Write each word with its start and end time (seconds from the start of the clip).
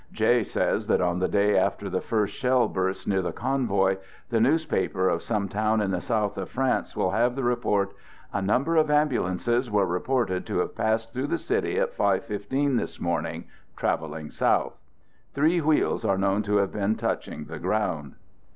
J 0.11 0.43
says 0.43 0.87
that 0.87 0.99
on 0.99 1.19
the 1.19 1.27
day 1.27 1.55
after 1.55 1.87
the 1.87 2.01
first 2.01 2.33
shell 2.35 2.67
bursts 2.67 3.05
near 3.05 3.21
the 3.21 3.31
convoy, 3.31 3.97
the 4.31 4.39
newspaper 4.39 5.07
of 5.07 5.21
some 5.21 5.47
town 5.47 5.79
in 5.79 5.91
the 5.91 6.01
south 6.01 6.39
of 6.39 6.49
France 6.49 6.95
will 6.95 7.11
have 7.11 7.35
the 7.35 7.43
report: 7.43 7.93
*A 8.33 8.41
number 8.41 8.75
of 8.77 8.89
ambulances 8.89 9.69
were 9.69 9.85
reported 9.85 10.43
to 10.47 10.57
have 10.57 10.75
passed 10.75 11.13
through 11.13 11.27
the 11.27 11.37
city 11.37 11.77
at 11.77 11.95
5:15 11.95 12.79
this 12.79 12.99
morning, 12.99 13.43
traveling 13.77 14.31
south. 14.31 14.75
Three 15.35 15.61
wheels 15.61 16.03
are 16.03 16.17
known 16.17 16.41
to 16.41 16.55
have 16.57 16.71
been 16.71 16.95
touching 16.95 17.45
the 17.45 17.59
ground.' 17.59 18.15